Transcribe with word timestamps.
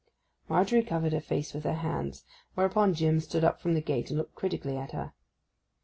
Margery 0.49 0.81
covered 0.81 1.13
her 1.13 1.21
face 1.21 1.53
with 1.53 1.63
her 1.63 1.75
hands; 1.75 2.25
whereupon 2.55 2.95
Jim 2.95 3.19
stood 3.19 3.43
up 3.43 3.61
from 3.61 3.75
the 3.75 3.81
gate 3.81 4.09
and 4.09 4.17
looked 4.17 4.33
critically 4.33 4.75
at 4.75 4.93
her. 4.93 5.13